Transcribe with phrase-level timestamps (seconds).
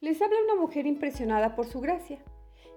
[0.00, 2.20] Les habla una mujer impresionada por su gracia.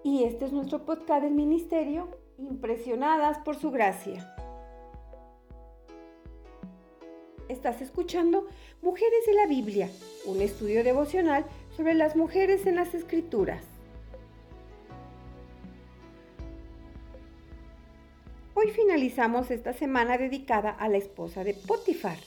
[0.04, 4.36] Y este es nuestro podcast del ministerio, Impresionadas por su gracia.
[7.48, 8.48] Estás escuchando
[8.82, 9.88] Mujeres de la Biblia,
[10.26, 11.46] un estudio devocional
[11.78, 13.64] sobre las mujeres en las escrituras.
[18.56, 22.18] Hoy finalizamos esta semana dedicada a la esposa de Potifar,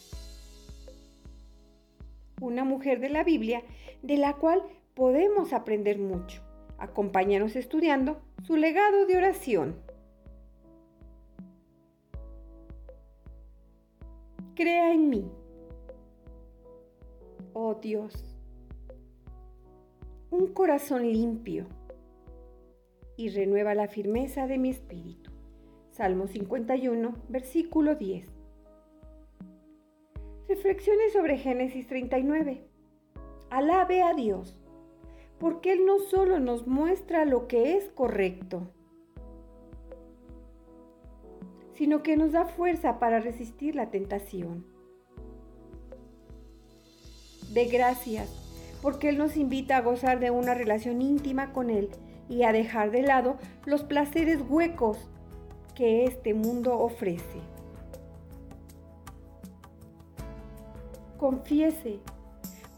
[2.40, 3.64] una mujer de la Biblia
[4.02, 4.62] de la cual
[4.94, 6.42] podemos aprender mucho.
[6.78, 9.76] Acompáñanos estudiando su legado de oración.
[14.54, 15.30] Crea en mí.
[17.52, 18.36] Oh Dios,
[20.30, 21.66] un corazón limpio
[23.16, 25.30] y renueva la firmeza de mi espíritu.
[25.92, 28.28] Salmo 51, versículo 10.
[30.48, 32.64] Reflexiones sobre Génesis 39.
[33.50, 34.63] Alabe a Dios
[35.38, 38.68] porque Él no solo nos muestra lo que es correcto,
[41.74, 44.64] sino que nos da fuerza para resistir la tentación.
[47.52, 48.28] De gracias,
[48.80, 51.90] porque Él nos invita a gozar de una relación íntima con Él
[52.28, 54.98] y a dejar de lado los placeres huecos
[55.74, 57.40] que este mundo ofrece.
[61.18, 62.00] Confiese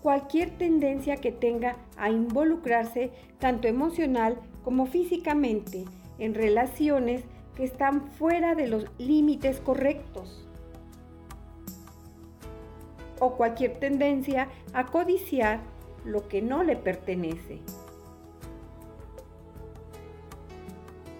[0.06, 5.84] cualquier tendencia que tenga a involucrarse tanto emocional como físicamente
[6.20, 7.24] en relaciones
[7.56, 10.46] que están fuera de los límites correctos.
[13.18, 15.58] O cualquier tendencia a codiciar
[16.04, 17.58] lo que no le pertenece.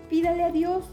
[0.08, 0.88] Pídale a Dios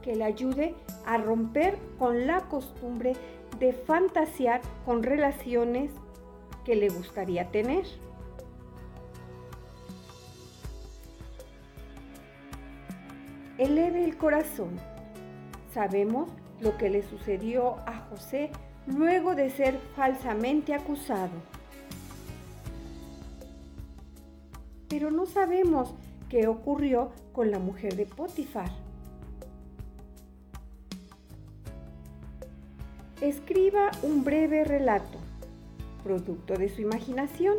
[0.00, 3.14] que le ayude a romper con la costumbre
[3.58, 5.90] de fantasear con relaciones
[6.66, 7.84] que le gustaría tener.
[13.56, 14.70] Eleve el corazón.
[15.72, 16.28] Sabemos
[16.60, 18.50] lo que le sucedió a José
[18.88, 21.30] luego de ser falsamente acusado.
[24.88, 25.94] Pero no sabemos
[26.28, 28.70] qué ocurrió con la mujer de Potifar.
[33.20, 35.25] Escriba un breve relato
[36.06, 37.56] producto de su imaginación,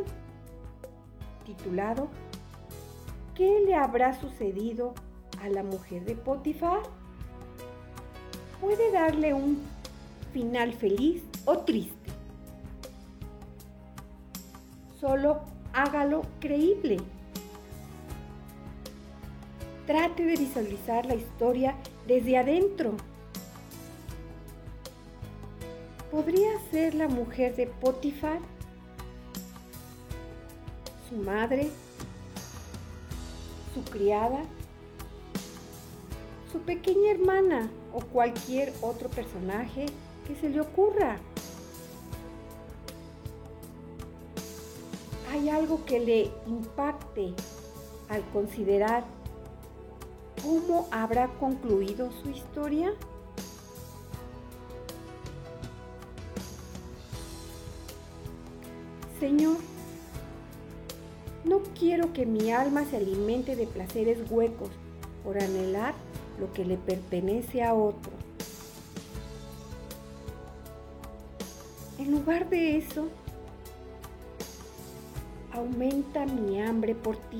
[1.45, 2.07] titulado
[3.35, 4.93] ¿Qué le habrá sucedido
[5.43, 6.79] a la mujer de Potifar?
[8.61, 9.59] Puede darle un
[10.31, 12.09] final feliz o triste.
[14.97, 15.41] Solo
[15.73, 16.97] hágalo creíble.
[19.85, 21.75] Trate de visualizar la historia
[22.07, 22.95] desde adentro
[26.11, 28.39] podría ser la mujer de Potifar,
[31.09, 31.69] su madre,
[33.73, 34.43] su criada,
[36.51, 39.85] su pequeña hermana o cualquier otro personaje
[40.27, 41.17] que se le ocurra.
[45.31, 47.33] ¿Hay algo que le impacte
[48.09, 49.03] al considerar
[50.41, 52.93] cómo habrá concluido su historia?
[59.19, 59.57] Señor,
[61.43, 64.69] no quiero que mi alma se alimente de placeres huecos
[65.23, 65.95] por anhelar
[66.39, 68.11] lo que le pertenece a otro.
[71.97, 73.07] En lugar de eso,
[75.51, 77.39] aumenta mi hambre por ti.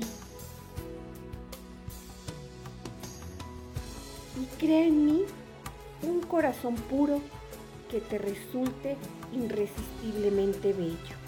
[4.40, 5.22] Y crea en mí
[6.02, 7.20] un corazón puro
[7.88, 8.96] que te resulte
[9.32, 11.27] irresistiblemente bello.